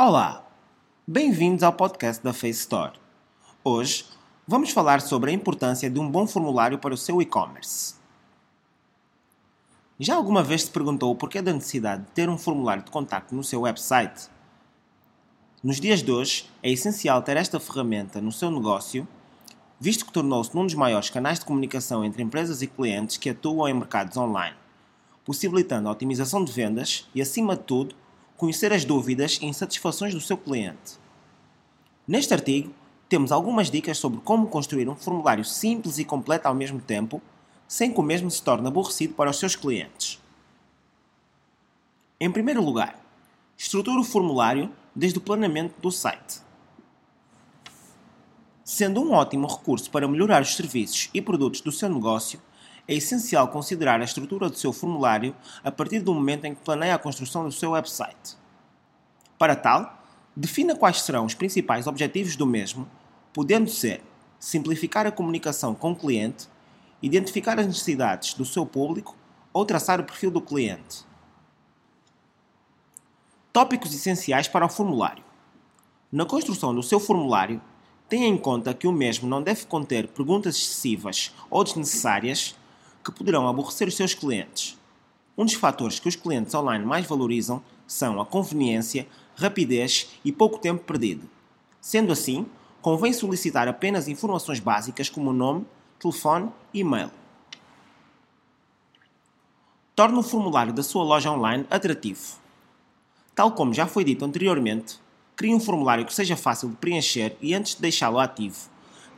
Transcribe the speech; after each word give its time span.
Olá, 0.00 0.46
bem-vindos 1.04 1.64
ao 1.64 1.72
podcast 1.72 2.22
da 2.22 2.32
Face 2.32 2.60
Store. 2.60 2.92
Hoje 3.64 4.04
vamos 4.46 4.70
falar 4.70 5.00
sobre 5.00 5.32
a 5.32 5.34
importância 5.34 5.90
de 5.90 5.98
um 5.98 6.08
bom 6.08 6.24
formulário 6.24 6.78
para 6.78 6.94
o 6.94 6.96
seu 6.96 7.20
e-commerce. 7.20 7.96
Já 9.98 10.14
alguma 10.14 10.40
vez 10.40 10.62
se 10.62 10.70
perguntou 10.70 11.10
o 11.10 11.16
porquê 11.16 11.42
da 11.42 11.52
necessidade 11.52 12.04
de 12.04 12.10
ter 12.12 12.28
um 12.28 12.38
formulário 12.38 12.84
de 12.84 12.92
contacto 12.92 13.34
no 13.34 13.42
seu 13.42 13.62
website? 13.62 14.30
Nos 15.64 15.80
dias 15.80 16.00
de 16.00 16.12
hoje, 16.12 16.48
é 16.62 16.70
essencial 16.70 17.20
ter 17.20 17.36
esta 17.36 17.58
ferramenta 17.58 18.20
no 18.20 18.30
seu 18.30 18.52
negócio, 18.52 19.04
visto 19.80 20.06
que 20.06 20.12
tornou-se 20.12 20.56
um 20.56 20.64
dos 20.64 20.74
maiores 20.74 21.10
canais 21.10 21.40
de 21.40 21.44
comunicação 21.44 22.04
entre 22.04 22.22
empresas 22.22 22.62
e 22.62 22.68
clientes 22.68 23.16
que 23.16 23.30
atuam 23.30 23.68
em 23.68 23.74
mercados 23.74 24.16
online, 24.16 24.54
possibilitando 25.24 25.88
a 25.88 25.90
otimização 25.90 26.44
de 26.44 26.52
vendas 26.52 27.08
e, 27.12 27.20
acima 27.20 27.56
de 27.56 27.64
tudo, 27.64 27.96
conhecer 28.38 28.72
as 28.72 28.84
dúvidas 28.84 29.38
e 29.42 29.46
insatisfações 29.46 30.14
do 30.14 30.20
seu 30.20 30.38
cliente. 30.38 30.96
Neste 32.06 32.32
artigo, 32.32 32.72
temos 33.08 33.32
algumas 33.32 33.68
dicas 33.68 33.98
sobre 33.98 34.20
como 34.20 34.46
construir 34.46 34.88
um 34.88 34.94
formulário 34.94 35.44
simples 35.44 35.98
e 35.98 36.04
completo 36.04 36.46
ao 36.46 36.54
mesmo 36.54 36.80
tempo, 36.80 37.20
sem 37.66 37.92
que 37.92 37.98
o 37.98 38.02
mesmo 38.02 38.30
se 38.30 38.40
torne 38.40 38.68
aborrecido 38.68 39.12
para 39.14 39.28
os 39.28 39.38
seus 39.38 39.56
clientes. 39.56 40.22
Em 42.20 42.30
primeiro 42.30 42.62
lugar, 42.62 43.04
estruture 43.56 43.98
o 43.98 44.04
formulário 44.04 44.70
desde 44.94 45.18
o 45.18 45.22
planeamento 45.22 45.74
do 45.80 45.90
site. 45.90 46.40
Sendo 48.64 49.02
um 49.02 49.12
ótimo 49.12 49.48
recurso 49.48 49.90
para 49.90 50.06
melhorar 50.06 50.42
os 50.42 50.54
serviços 50.54 51.10
e 51.12 51.20
produtos 51.20 51.60
do 51.60 51.72
seu 51.72 51.88
negócio, 51.88 52.40
é 52.88 52.94
essencial 52.94 53.48
considerar 53.48 54.00
a 54.00 54.04
estrutura 54.04 54.48
do 54.48 54.56
seu 54.56 54.72
formulário 54.72 55.36
a 55.62 55.70
partir 55.70 56.00
do 56.00 56.14
momento 56.14 56.46
em 56.46 56.54
que 56.54 56.62
planeia 56.62 56.94
a 56.94 56.98
construção 56.98 57.44
do 57.44 57.52
seu 57.52 57.72
website. 57.72 58.36
Para 59.38 59.54
tal, 59.54 60.02
defina 60.34 60.74
quais 60.74 61.02
serão 61.02 61.26
os 61.26 61.34
principais 61.34 61.86
objetivos 61.86 62.34
do 62.34 62.46
mesmo, 62.46 62.88
podendo 63.32 63.68
ser 63.68 64.02
simplificar 64.40 65.06
a 65.06 65.12
comunicação 65.12 65.74
com 65.74 65.92
o 65.92 65.96
cliente, 65.96 66.48
identificar 67.02 67.58
as 67.60 67.66
necessidades 67.66 68.32
do 68.32 68.44
seu 68.44 68.64
público 68.64 69.14
ou 69.52 69.66
traçar 69.66 70.00
o 70.00 70.04
perfil 70.04 70.30
do 70.30 70.40
cliente. 70.40 71.06
Tópicos 73.52 73.92
essenciais 73.92 74.48
para 74.48 74.64
o 74.64 74.68
formulário. 74.68 75.24
Na 76.10 76.24
construção 76.24 76.74
do 76.74 76.82
seu 76.82 76.98
formulário, 76.98 77.60
tenha 78.08 78.26
em 78.26 78.38
conta 78.38 78.72
que 78.72 78.86
o 78.86 78.92
mesmo 78.92 79.28
não 79.28 79.42
deve 79.42 79.66
conter 79.66 80.08
perguntas 80.08 80.56
excessivas 80.56 81.34
ou 81.50 81.62
desnecessárias 81.62 82.57
que 83.08 83.18
poderão 83.18 83.48
aborrecer 83.48 83.88
os 83.88 83.96
seus 83.96 84.12
clientes. 84.12 84.78
Um 85.36 85.44
dos 85.44 85.54
fatores 85.54 85.98
que 85.98 86.08
os 86.08 86.16
clientes 86.16 86.54
online 86.54 86.84
mais 86.84 87.06
valorizam 87.06 87.62
são 87.86 88.20
a 88.20 88.26
conveniência, 88.26 89.08
rapidez 89.34 90.10
e 90.24 90.30
pouco 90.30 90.58
tempo 90.58 90.84
perdido. 90.84 91.28
Sendo 91.80 92.12
assim, 92.12 92.46
convém 92.82 93.12
solicitar 93.12 93.66
apenas 93.66 94.08
informações 94.08 94.60
básicas 94.60 95.08
como 95.08 95.32
nome, 95.32 95.64
telefone 95.98 96.50
e 96.74 96.80
e-mail. 96.80 97.10
Torne 99.96 100.18
o 100.18 100.22
formulário 100.22 100.72
da 100.72 100.82
sua 100.82 101.02
loja 101.02 101.32
online 101.32 101.66
atrativo. 101.70 102.38
Tal 103.34 103.52
como 103.52 103.72
já 103.72 103.86
foi 103.86 104.04
dito 104.04 104.24
anteriormente, 104.24 104.98
crie 105.34 105.54
um 105.54 105.60
formulário 105.60 106.04
que 106.04 106.14
seja 106.14 106.36
fácil 106.36 106.68
de 106.68 106.76
preencher 106.76 107.36
e 107.40 107.54
antes 107.54 107.74
de 107.74 107.80
deixá-lo 107.80 108.18
ativo, 108.18 108.68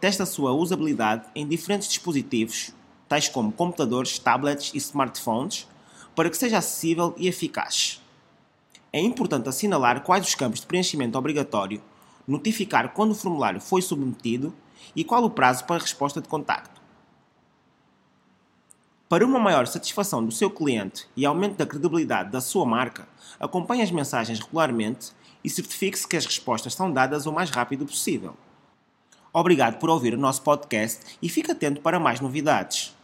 teste 0.00 0.20
a 0.20 0.26
sua 0.26 0.52
usabilidade 0.52 1.26
em 1.34 1.46
diferentes 1.46 1.88
dispositivos 1.88 2.72
tais 3.08 3.28
como 3.28 3.50
computadores, 3.50 4.18
tablets 4.18 4.72
e 4.74 4.78
smartphones, 4.78 5.66
para 6.14 6.28
que 6.28 6.36
seja 6.36 6.58
acessível 6.58 7.14
e 7.16 7.26
eficaz. 7.26 8.02
É 8.92 9.00
importante 9.00 9.48
assinalar 9.48 10.02
quais 10.02 10.26
os 10.26 10.34
campos 10.34 10.60
de 10.60 10.66
preenchimento 10.66 11.16
obrigatório, 11.16 11.80
notificar 12.26 12.92
quando 12.92 13.12
o 13.12 13.14
formulário 13.14 13.60
foi 13.60 13.80
submetido 13.82 14.54
e 14.94 15.04
qual 15.04 15.24
o 15.24 15.30
prazo 15.30 15.64
para 15.64 15.80
resposta 15.80 16.20
de 16.20 16.28
contacto. 16.28 16.78
Para 19.08 19.24
uma 19.24 19.38
maior 19.38 19.66
satisfação 19.66 20.22
do 20.22 20.30
seu 20.30 20.50
cliente 20.50 21.08
e 21.16 21.24
aumento 21.24 21.56
da 21.56 21.64
credibilidade 21.64 22.30
da 22.30 22.42
sua 22.42 22.66
marca, 22.66 23.08
acompanhe 23.40 23.82
as 23.82 23.90
mensagens 23.90 24.38
regularmente 24.38 25.12
e 25.42 25.48
certifique-se 25.48 26.06
que 26.06 26.16
as 26.16 26.26
respostas 26.26 26.74
são 26.74 26.92
dadas 26.92 27.24
o 27.24 27.32
mais 27.32 27.48
rápido 27.48 27.86
possível. 27.86 28.36
Obrigado 29.32 29.78
por 29.78 29.88
ouvir 29.88 30.14
o 30.14 30.18
nosso 30.18 30.42
podcast 30.42 31.16
e 31.22 31.28
fique 31.28 31.50
atento 31.50 31.80
para 31.80 32.00
mais 32.00 32.20
novidades. 32.20 32.94